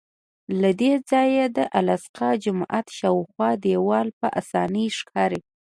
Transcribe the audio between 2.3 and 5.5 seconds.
جومات شاوخوا دیوال په اسانۍ ښکاري.